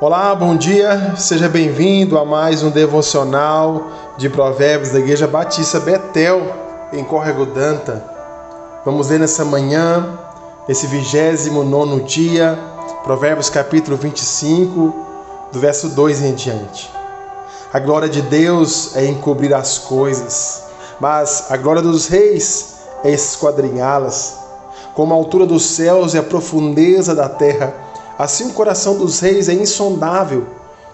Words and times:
Olá, 0.00 0.34
bom 0.34 0.56
dia, 0.56 1.14
seja 1.16 1.48
bem-vindo 1.48 2.18
a 2.18 2.24
mais 2.24 2.64
um 2.64 2.70
devocional 2.70 3.86
de 4.16 4.28
Provérbios 4.28 4.90
da 4.90 4.98
Igreja 4.98 5.28
Batista 5.28 5.78
Betel, 5.78 6.42
em 6.92 7.04
Córrego 7.04 7.46
Danta. 7.46 8.04
Vamos 8.84 9.10
ler 9.10 9.20
nessa 9.20 9.44
manhã, 9.44 10.18
esse 10.68 10.88
29 10.88 12.02
dia, 12.02 12.58
Provérbios 13.04 13.48
capítulo 13.48 13.96
25, 13.96 14.92
do 15.52 15.60
verso 15.60 15.88
2 15.90 16.22
em 16.22 16.34
diante. 16.34 16.90
A 17.72 17.78
glória 17.78 18.08
de 18.08 18.20
Deus 18.20 18.96
é 18.96 19.06
encobrir 19.06 19.54
as 19.54 19.78
coisas, 19.78 20.64
mas 20.98 21.46
a 21.50 21.56
glória 21.56 21.80
dos 21.80 22.08
reis 22.08 22.78
é 23.04 23.12
esquadrinhá-las. 23.12 24.38
Como 24.92 25.14
a 25.14 25.16
altura 25.16 25.46
dos 25.46 25.64
céus 25.64 26.14
e 26.14 26.18
a 26.18 26.22
profundeza 26.22 27.14
da 27.14 27.28
terra, 27.28 27.83
Assim 28.18 28.48
o 28.48 28.52
coração 28.52 28.96
dos 28.96 29.18
reis 29.18 29.48
é 29.48 29.54
insondável, 29.54 30.46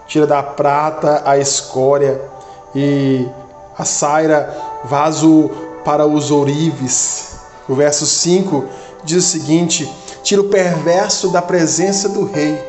tira 0.07 0.25
da 0.25 0.41
prata 0.41 1.21
a 1.23 1.37
escória 1.37 2.19
e 2.73 3.27
a 3.77 3.85
saira 3.85 4.57
vaso 4.85 5.51
para 5.85 6.05
os 6.07 6.31
ourives. 6.31 7.35
O 7.69 7.75
verso 7.75 8.07
5 8.07 8.65
diz 9.03 9.23
o 9.23 9.27
seguinte: 9.27 9.91
tira 10.23 10.41
o 10.41 10.49
perverso 10.49 11.29
da 11.29 11.43
presença 11.43 12.09
do 12.09 12.25
rei, 12.25 12.59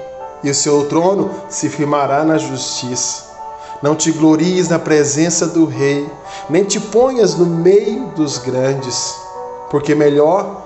e 0.42 0.50
o 0.50 0.54
seu 0.54 0.86
trono 0.86 1.30
se 1.48 1.70
firmará 1.70 2.22
na 2.22 2.36
justiça. 2.36 3.32
Não 3.82 3.96
te 3.96 4.12
glories 4.12 4.68
na 4.68 4.78
presença 4.78 5.46
do 5.46 5.64
rei, 5.64 6.08
nem 6.50 6.62
te 6.62 6.78
ponhas 6.78 7.34
no 7.34 7.46
meio 7.46 8.08
dos 8.08 8.36
grandes, 8.36 9.14
porque 9.70 9.94
melhor 9.94 10.62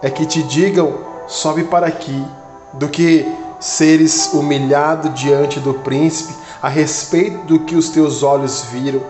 é 0.00 0.08
que 0.08 0.24
te 0.24 0.42
digam: 0.42 0.94
sobe 1.26 1.64
para 1.64 1.86
aqui 1.86 2.24
do 2.72 2.88
que 2.88 3.26
seres 3.60 4.32
humilhado 4.32 5.10
diante 5.10 5.58
do 5.60 5.74
príncipe 5.74 6.34
a 6.62 6.68
respeito 6.68 7.44
do 7.46 7.60
que 7.60 7.76
os 7.76 7.90
teus 7.90 8.22
olhos 8.22 8.62
viram. 8.70 9.02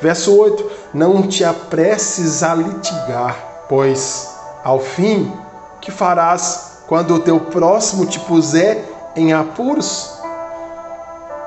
Verso 0.00 0.36
8: 0.36 0.70
Não 0.94 1.26
te 1.26 1.44
apresses 1.44 2.42
a 2.42 2.54
litigar, 2.54 3.36
pois 3.68 4.28
ao 4.62 4.78
fim, 4.78 5.32
que 5.80 5.90
farás 5.90 6.82
quando 6.86 7.14
o 7.14 7.20
teu 7.20 7.40
próximo 7.40 8.06
te 8.06 8.20
puser 8.20 8.84
em 9.16 9.32
apuros? 9.32 10.18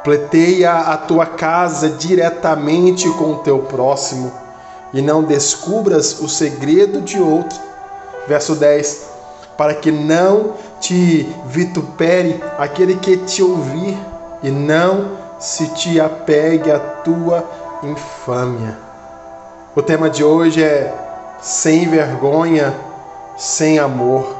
Pleiteia 0.03 0.73
a 0.73 0.97
tua 0.97 1.25
casa 1.25 1.89
diretamente 1.91 3.09
com 3.11 3.33
o 3.33 3.37
teu 3.37 3.59
próximo 3.59 4.31
e 4.93 5.01
não 5.01 5.23
descubras 5.23 6.19
o 6.19 6.27
segredo 6.27 7.01
de 7.01 7.19
outro. 7.19 7.57
Verso 8.27 8.55
10: 8.55 9.05
Para 9.55 9.75
que 9.75 9.91
não 9.91 10.53
te 10.83 11.33
vitupere 11.45 12.43
aquele 12.57 12.95
que 12.97 13.15
te 13.15 13.41
ouvir, 13.41 13.97
e 14.43 14.51
não 14.51 15.11
se 15.39 15.69
te 15.69 15.99
apegue 16.01 16.69
à 16.69 16.77
tua 16.77 17.45
infâmia. 17.81 18.77
O 19.73 19.81
tema 19.81 20.09
de 20.09 20.23
hoje 20.23 20.61
é 20.61 20.93
sem 21.41 21.87
vergonha, 21.87 22.75
sem 23.37 23.79
amor. 23.79 24.35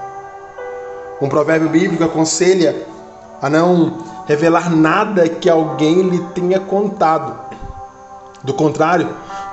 Um 1.22 1.30
provérbio 1.30 1.70
bíblico 1.70 2.04
aconselha 2.04 2.86
a 3.42 3.50
não 3.50 4.00
revelar 4.28 4.70
nada 4.70 5.30
que 5.30 5.50
alguém 5.50 6.02
lhe 6.02 6.20
tenha 6.36 6.60
contado. 6.60 7.40
Do 8.44 8.54
contrário, 8.54 9.08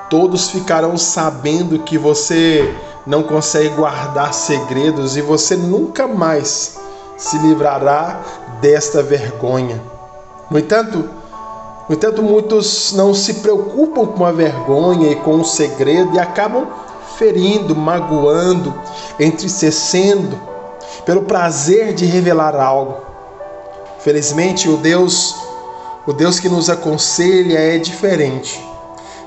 todos 0.08 0.50
ficarão 0.50 0.98
sabendo 0.98 1.78
que 1.78 1.97
você 1.97 2.75
não 3.06 3.22
consegue 3.22 3.69
guardar 3.77 4.34
segredos 4.34 5.16
e 5.16 5.22
você 5.22 5.54
nunca 5.56 6.08
mais 6.08 6.80
se 7.20 7.38
livrará 7.38 8.20
desta 8.60 9.02
vergonha. 9.02 9.80
No 10.50 10.58
entanto, 10.58 11.08
no 11.88 11.94
entanto, 11.94 12.22
muitos 12.22 12.92
não 12.92 13.12
se 13.12 13.34
preocupam 13.34 14.06
com 14.06 14.24
a 14.24 14.32
vergonha 14.32 15.10
e 15.10 15.16
com 15.16 15.41
o 15.41 15.44
segredo 15.44 16.14
e 16.14 16.18
acabam 16.18 16.66
ferindo, 17.19 17.76
magoando, 17.76 18.72
entristecendo 19.19 20.41
pelo 21.04 21.22
prazer 21.22 21.92
de 21.92 22.06
revelar 22.06 22.54
algo. 22.56 22.97
Felizmente, 23.98 24.69
o 24.69 24.78
Deus, 24.78 25.34
o 26.06 26.12
Deus 26.12 26.41
que 26.41 26.48
nos 26.48 26.70
aconselha 26.70 27.59
é 27.59 27.76
diferente. 27.76 28.64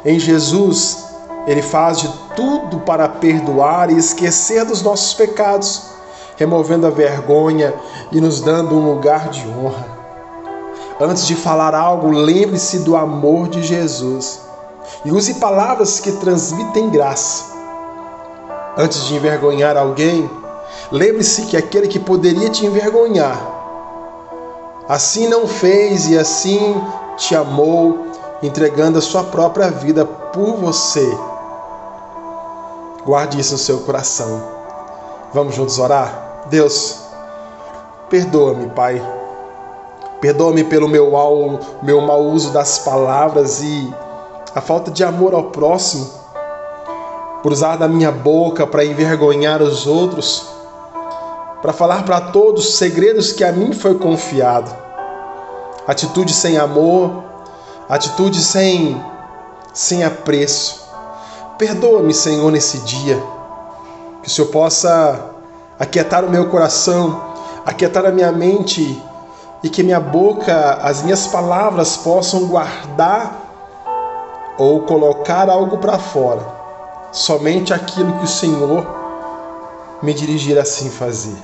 Em 0.03 0.17
Jesus, 0.17 1.05
ele 1.45 1.61
faz 1.61 1.99
de 1.99 2.09
tudo 2.35 2.79
para 2.79 3.07
perdoar 3.07 3.91
e 3.91 3.97
esquecer 3.97 4.65
dos 4.65 4.81
nossos 4.81 5.13
pecados 5.13 5.92
removendo 6.35 6.87
a 6.87 6.89
vergonha 6.89 7.73
e 8.11 8.19
nos 8.19 8.41
dando 8.41 8.75
um 8.75 8.85
lugar 8.85 9.29
de 9.29 9.47
honra. 9.47 9.93
Antes 10.99 11.25
de 11.25 11.35
falar 11.35 11.73
algo, 11.75 12.09
lembre-se 12.09 12.79
do 12.79 12.95
amor 12.95 13.47
de 13.47 13.63
Jesus 13.63 14.41
e 15.03 15.11
use 15.11 15.35
palavras 15.35 15.99
que 15.99 16.11
transmitem 16.13 16.89
graça. 16.89 17.53
Antes 18.77 19.05
de 19.05 19.15
envergonhar 19.15 19.77
alguém, 19.77 20.29
lembre-se 20.91 21.45
que 21.45 21.57
aquele 21.57 21.87
que 21.87 21.99
poderia 21.99 22.49
te 22.49 22.65
envergonhar, 22.65 23.37
assim 24.87 25.27
não 25.27 25.47
fez 25.47 26.07
e 26.07 26.17
assim 26.17 26.81
te 27.17 27.35
amou, 27.35 28.07
entregando 28.41 28.97
a 28.97 29.01
sua 29.01 29.23
própria 29.23 29.69
vida 29.69 30.05
por 30.05 30.55
você. 30.55 31.17
Guarde 33.05 33.39
isso 33.39 33.53
no 33.53 33.59
seu 33.59 33.79
coração. 33.81 34.62
Vamos 35.33 35.55
juntos 35.55 35.79
orar? 35.79 36.43
Deus, 36.49 36.99
perdoa-me, 38.07 38.67
Pai. 38.69 39.01
Perdoa-me 40.21 40.63
pelo 40.63 40.87
meu 40.87 41.11
meu 41.81 42.01
mau 42.01 42.21
uso 42.21 42.51
das 42.51 42.79
palavras 42.79 43.61
e 43.61 43.93
a 44.53 44.61
falta 44.61 44.91
de 44.91 45.03
amor 45.03 45.33
ao 45.33 45.45
próximo, 45.45 46.07
por 47.41 47.51
usar 47.51 47.77
da 47.77 47.87
minha 47.87 48.11
boca 48.11 48.67
para 48.67 48.85
envergonhar 48.85 49.61
os 49.61 49.87
outros, 49.87 50.45
para 51.61 51.73
falar 51.73 52.05
para 52.05 52.21
todos 52.21 52.75
segredos 52.75 53.31
que 53.31 53.43
a 53.43 53.51
mim 53.51 53.73
foi 53.73 53.95
confiado. 53.95 54.71
Atitude 55.87 56.31
sem 56.31 56.57
amor, 56.59 57.23
atitude 57.89 58.39
sem 58.39 59.03
sem 59.73 60.03
apreço. 60.03 60.83
Perdoa-me, 61.57 62.13
Senhor, 62.13 62.51
nesse 62.51 62.77
dia. 62.79 63.21
Que 64.23 64.29
o 64.29 64.31
Senhor 64.31 64.47
possa 64.47 65.31
aquietar 65.77 66.23
o 66.23 66.29
meu 66.29 66.49
coração, 66.49 67.21
aquietar 67.65 68.05
a 68.05 68.11
minha 68.11 68.31
mente 68.31 69.01
e 69.61 69.69
que 69.69 69.83
minha 69.83 69.99
boca, 69.99 70.79
as 70.81 71.03
minhas 71.03 71.27
palavras 71.27 71.97
possam 71.97 72.47
guardar 72.47 73.41
ou 74.57 74.81
colocar 74.83 75.49
algo 75.49 75.77
para 75.77 75.99
fora, 75.99 76.45
somente 77.11 77.73
aquilo 77.73 78.13
que 78.19 78.23
o 78.23 78.27
Senhor 78.27 78.87
me 80.01 80.13
dirigir 80.13 80.57
assim 80.57 80.89
fazer. 80.89 81.37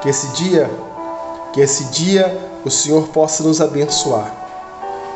Que 0.00 0.08
esse 0.08 0.28
dia, 0.28 0.70
que 1.52 1.60
esse 1.60 1.86
dia 1.86 2.50
o 2.64 2.70
Senhor 2.70 3.08
possa 3.08 3.42
nos 3.42 3.60
abençoar. 3.60 4.32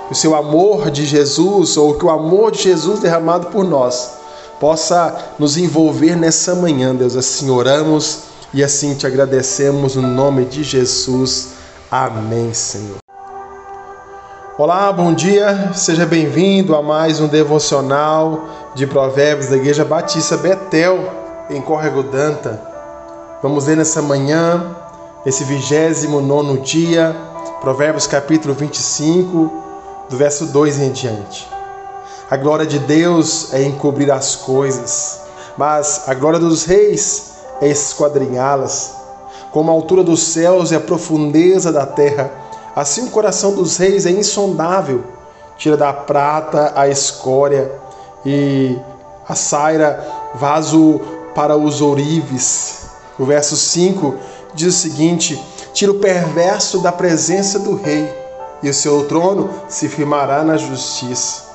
Que 0.07 0.13
o 0.15 0.17
seu 0.17 0.35
amor 0.35 0.91
de 0.91 1.05
Jesus 1.05 1.77
ou 1.77 1.95
que 1.95 2.05
o 2.05 2.11
amor 2.11 2.51
de 2.51 2.63
Jesus 2.63 2.99
derramado 3.01 3.49
por 3.49 3.65
nós 3.65 4.22
possa 4.63 5.35
nos 5.41 5.57
envolver 5.57 6.15
nessa 6.15 6.55
manhã, 6.55 6.95
Deus. 6.95 7.17
Assim 7.17 7.51
oramos 7.51 8.21
e 8.55 8.63
assim 8.63 8.95
te 8.95 9.05
agradecemos 9.05 9.97
no 9.97 10.03
nome 10.03 10.45
de 10.45 10.63
Jesus. 10.63 11.49
Amém, 11.91 12.55
Senhor. 12.55 12.99
Olá, 14.57 14.93
bom 14.93 15.13
dia, 15.13 15.73
seja 15.75 16.07
bem-vindo 16.07 16.77
a 16.77 16.83
mais 16.83 17.19
um 17.19 17.27
devocional 17.27 18.73
de 18.77 18.87
Provérbios 18.87 19.49
da 19.49 19.57
Igreja 19.57 19.85
Batista 19.85 20.37
Betel, 20.37 21.11
em 21.51 21.61
Córrego 21.61 22.05
Danta. 22.05 22.63
Vamos 23.43 23.67
ler 23.67 23.77
nessa 23.77 24.01
manhã, 24.01 24.77
esse 25.27 25.43
29 25.43 26.61
dia, 26.61 27.17
Provérbios 27.61 28.07
capítulo 28.07 28.55
25, 28.55 29.53
do 30.09 30.17
verso 30.17 30.47
2 30.47 30.79
em 30.79 30.93
diante. 30.93 31.52
A 32.33 32.37
glória 32.39 32.65
de 32.65 32.79
Deus 32.79 33.53
é 33.53 33.63
encobrir 33.63 34.11
as 34.11 34.35
coisas, 34.35 35.21
mas 35.55 36.05
a 36.09 36.15
glória 36.15 36.39
dos 36.39 36.65
reis 36.65 37.33
é 37.61 37.69
esquadrinhá-las. 37.69 38.95
Como 39.51 39.71
a 39.71 39.75
altura 39.75 40.03
dos 40.03 40.23
céus 40.23 40.71
e 40.71 40.75
a 40.75 40.81
profundeza 40.81 41.71
da 41.71 41.85
terra, 41.85 42.33
assim 42.75 43.05
o 43.05 43.11
coração 43.11 43.55
dos 43.55 43.77
reis 43.77 44.07
é 44.07 44.11
insondável, 44.11 45.05
tira 45.59 45.77
da 45.77 45.93
prata 45.93 46.73
a 46.75 46.89
escória 46.89 47.71
e 48.25 48.79
a 49.29 49.35
saira 49.35 50.03
vaso 50.35 51.03
para 51.35 51.55
os 51.55 51.83
ourives. 51.83 52.87
O 53.19 53.27
verso 53.27 53.59
5 53.59 54.15
diz 54.55 54.75
o 54.75 54.79
seguinte: 54.79 55.39
tira 55.75 55.93
o 55.93 55.97
perverso 56.01 56.79
da 56.79 56.93
presença 56.93 57.59
do 57.59 57.75
rei, 57.75 58.11
e 58.63 58.71
o 58.71 58.75
seu 58.75 59.07
trono 59.07 59.51
se 59.69 59.87
firmará 59.87 60.43
na 60.43 60.57
justiça. 60.57 61.52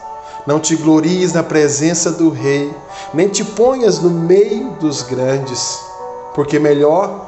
Não 0.48 0.60
te 0.60 0.76
glories 0.76 1.34
na 1.34 1.44
presença 1.44 2.10
do 2.10 2.32
rei, 2.32 2.74
nem 3.14 3.28
te 3.28 3.44
ponhas 3.44 4.00
no 4.00 4.10
meio 4.10 4.72
dos 4.80 5.04
grandes 5.04 5.86
porque 6.38 6.60
melhor 6.60 7.26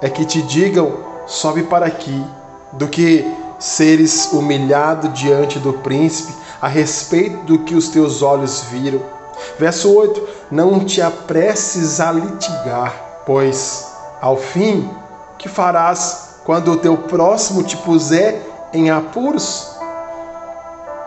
é 0.00 0.08
que 0.08 0.24
te 0.24 0.40
digam 0.40 0.90
sobe 1.26 1.64
para 1.64 1.84
aqui, 1.84 2.24
do 2.72 2.88
que 2.88 3.30
seres 3.58 4.32
humilhado 4.32 5.10
diante 5.10 5.58
do 5.58 5.74
príncipe 5.74 6.32
a 6.58 6.66
respeito 6.66 7.44
do 7.44 7.58
que 7.58 7.74
os 7.74 7.90
teus 7.90 8.22
olhos 8.22 8.62
viram. 8.70 9.02
Verso 9.58 9.94
8: 9.94 10.26
Não 10.50 10.82
te 10.82 11.02
apresses 11.02 12.00
a 12.00 12.10
litigar, 12.10 13.22
pois, 13.26 13.86
ao 14.18 14.38
fim, 14.38 14.90
que 15.36 15.46
farás 15.46 16.36
quando 16.46 16.72
o 16.72 16.78
teu 16.78 16.96
próximo 16.96 17.62
te 17.62 17.76
puser 17.76 18.40
em 18.72 18.88
apuros? 18.88 19.77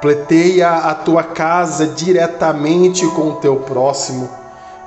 Pleiteia 0.01 0.67
a 0.67 0.95
tua 0.95 1.23
casa 1.23 1.85
diretamente 1.85 3.05
com 3.09 3.29
o 3.29 3.35
teu 3.35 3.57
próximo 3.57 4.27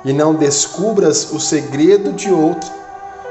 e 0.03 0.11
não 0.11 0.35
descubras 0.35 1.31
o 1.31 1.39
segredo 1.39 2.11
de 2.11 2.31
outro. 2.31 2.69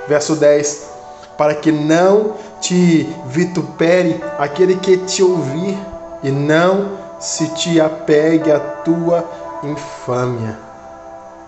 Verso 0.08 0.34
10: 0.34 0.88
Para 1.36 1.54
que 1.54 1.70
não 1.70 2.32
te 2.58 3.14
vitupere 3.26 4.24
aquele 4.38 4.76
que 4.76 4.96
te 4.96 5.22
ouvir 5.22 5.78
e 6.22 6.30
não 6.30 6.92
se 7.20 7.48
te 7.48 7.78
apegue 7.78 8.50
a 8.50 8.58
tua 8.58 9.24
infâmia. 9.62 10.58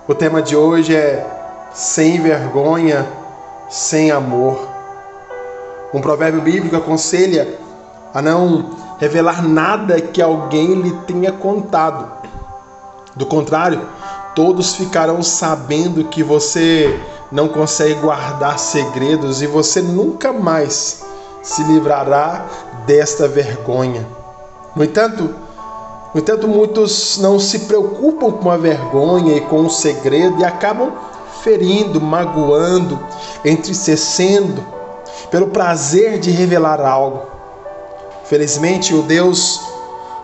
O 0.07 0.15
tema 0.15 0.43
de 0.43 0.55
hoje 0.55 0.95
é 0.95 1.27
sem 1.73 2.21
vergonha, 2.21 3.07
sem 3.71 4.11
amor. 4.11 4.69
Um 5.95 6.01
provérbio 6.01 6.43
bíblico 6.43 6.77
aconselha 6.77 7.59
a 8.13 8.21
não 8.21 8.86
revelar 8.99 9.43
nada 9.43 10.01
que 10.01 10.21
alguém 10.23 10.75
lhe 10.75 10.93
tenha 11.07 11.33
contado. 11.33 12.11
Do 13.15 13.27
contrário, 13.27 13.81
todos 14.35 14.75
ficarão 14.75 15.23
sabendo 15.23 16.05
que 16.05 16.23
você 16.23 17.01
não 17.31 17.49
consegue 17.49 17.95
guardar 17.95 18.59
segredos 18.59 19.43
e 19.43 19.47
você 19.47 19.81
nunca 19.81 20.33
mais 20.33 21.03
se 21.43 21.63
livrará 21.65 22.47
desta 22.87 23.27
vergonha. 23.27 24.07
No 24.75 24.85
entanto, 24.85 25.35
no 26.15 26.21
entanto, 26.21 26.49
muitos 26.49 27.19
não 27.19 27.39
se 27.39 27.61
preocupam 27.61 28.33
com 28.33 28.51
a 28.51 28.57
vergonha 28.57 29.37
e 29.37 29.41
com 29.43 29.67
o 29.67 29.71
segredo 29.71 30.41
e 30.41 30.45
acabam 30.45 30.93
ferindo, 31.43 32.01
magoando, 32.01 32.99
entristecendo, 33.45 34.65
pelo 35.31 35.49
prazer 35.49 36.19
de 36.19 36.31
revelar 36.31 36.81
algo. 36.81 37.36
Felizmente, 38.29 38.93
o 38.93 39.03
Deus, 39.03 39.61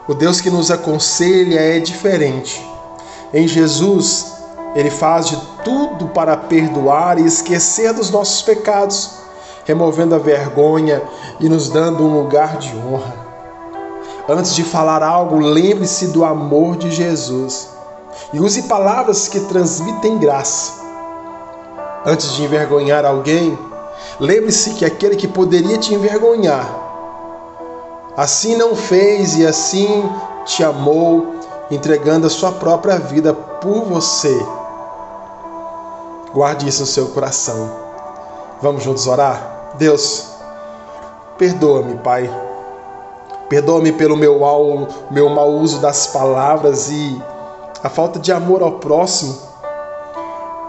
o 0.09 0.15
Deus 0.15 0.41
que 0.41 0.51
nos 0.51 0.73
aconselha 0.73 1.61
é 1.61 1.79
diferente. 1.79 2.61
Em 3.33 3.47
Jesus, 3.47 4.33
ele 4.75 4.91
faz 4.91 5.27
de 5.27 5.39
tudo 5.65 6.09
para 6.09 6.37
perdoar 6.37 7.21
e 7.21 7.25
esquecer 7.25 7.93
dos 7.93 8.11
nossos 8.11 8.43
pecados, 8.43 9.11
removendo 9.65 10.17
a 10.17 10.19
vergonha 10.19 11.01
e 11.39 11.49
nos 11.49 11.69
dando 11.69 12.03
um 12.03 12.13
lugar 12.13 12.57
de 12.57 12.75
honra. 12.77 13.15
Antes 14.29 14.57
de 14.57 14.65
falar 14.65 15.03
algo, 15.05 15.39
lembre-se 15.39 16.09
do 16.09 16.25
amor 16.25 16.77
de 16.77 16.91
Jesus 16.91 17.69
e 18.33 18.41
use 18.41 18.63
palavras 18.63 19.29
que 19.29 19.39
transmitem 19.39 20.19
graça. 20.19 20.83
Antes 22.05 22.33
de 22.33 22.43
envergonhar 22.43 23.05
alguém, 23.05 23.57
lembre-se 24.19 24.71
que 24.71 24.85
aquele 24.85 25.15
que 25.15 25.29
poderia 25.29 25.79
te 25.79 25.95
envergonhar 25.95 26.82
Assim 28.17 28.57
não 28.57 28.77
fez 28.77 29.37
e 29.37 29.47
assim 29.47 30.07
te 30.45 30.63
amou, 30.63 31.35
entregando 31.71 32.27
a 32.27 32.31
sua 32.31 32.53
própria 32.53 32.99
vida 32.99 33.33
por 33.33 33.85
você. 33.85 34.47
Guarde 36.35 36.69
isso 36.69 36.83
no 36.83 36.87
seu 36.87 37.09
coração. 37.09 37.71
Vamos 38.61 38.83
juntos 38.83 39.07
orar? 39.07 39.73
Deus, 39.79 40.29
perdoa-me, 41.39 41.97
Pai. 41.97 42.31
Perdoa-me 43.49 43.93
pelo 43.93 44.17
meu 44.17 44.41
meu 45.11 45.29
mau 45.31 45.51
uso 45.51 45.81
das 45.81 46.07
palavras 46.07 46.91
e 46.91 47.23
a 47.83 47.89
falta 47.89 48.19
de 48.19 48.31
amor 48.31 48.63
ao 48.63 48.73
próximo, 48.73 49.37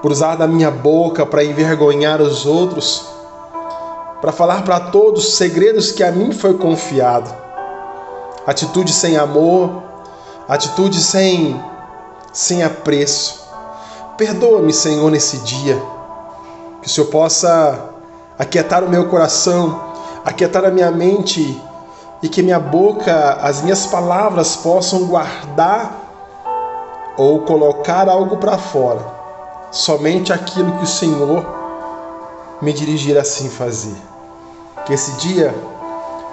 por 0.02 0.12
usar 0.12 0.36
da 0.36 0.48
minha 0.48 0.72
boca 0.72 1.26
para 1.26 1.44
envergonhar 1.44 2.22
os 2.22 2.46
outros 2.46 3.13
para 4.24 4.32
falar 4.32 4.64
para 4.64 4.80
todos 4.80 5.36
segredos 5.36 5.92
que 5.92 6.02
a 6.02 6.10
mim 6.10 6.32
foi 6.32 6.54
confiado. 6.54 7.30
Atitude 8.48 8.94
sem 8.94 9.18
amor, 9.18 9.84
atitude 10.48 10.98
sem 11.02 11.62
sem 12.32 12.64
apreço. 12.64 13.46
Perdoa-me, 14.18 14.72
Senhor, 14.72 15.12
nesse 15.12 15.40
dia. 15.40 15.76
Que 16.82 16.88
o 16.88 16.90
Senhor 16.90 17.08
possa 17.08 17.90
aquietar 18.40 18.82
o 18.82 18.90
meu 18.90 19.10
coração, 19.10 19.92
aquietar 20.24 20.64
a 20.64 20.72
minha 20.72 20.90
mente 20.90 21.62
e 22.22 22.30
que 22.30 22.42
minha 22.42 22.62
boca, 22.62 23.40
as 23.42 23.62
minhas 23.62 23.88
palavras 23.88 24.56
possam 24.56 25.06
guardar 25.06 26.00
ou 27.18 27.42
colocar 27.42 28.08
algo 28.08 28.38
para 28.38 28.58
fora. 28.58 29.06
Somente 29.70 30.32
aquilo 30.32 30.78
que 30.78 30.86
o 30.86 30.88
Senhor 30.88 31.46
me 32.62 32.72
dirigir 32.72 33.18
assim 33.18 33.50
fazer. 33.50 34.13
Que 34.86 34.94
esse 34.94 35.12
dia, 35.14 35.54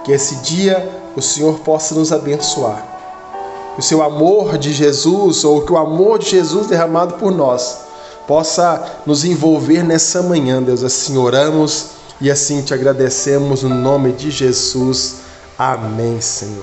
que 0.05 0.13
esse 0.13 0.37
dia 0.37 1.01
o 1.17 1.23
Senhor 1.23 1.61
possa 1.61 1.95
nos 1.95 2.13
abençoar. 2.13 2.87
Que 3.75 3.81
o 3.81 3.83
seu 3.83 4.03
amor 4.03 4.59
de 4.59 4.73
Jesus, 4.73 5.45
ou 5.45 5.63
que 5.63 5.73
o 5.73 5.77
amor 5.77 6.19
de 6.19 6.31
Jesus 6.31 6.67
derramado 6.67 7.15
por 7.15 7.33
nós, 7.33 7.79
possa 8.27 9.01
nos 9.07 9.25
envolver 9.25 9.83
nessa 9.83 10.23
manhã, 10.23 10.63
Deus. 10.63 10.85
Assim 10.85 11.17
oramos 11.17 11.87
e 12.21 12.31
assim 12.31 12.63
te 12.63 12.75
agradecemos 12.75 13.63
no 13.63 13.75
nome 13.75 14.13
de 14.13 14.31
Jesus. 14.31 15.17
Amém, 15.59 16.21
Senhor. 16.21 16.57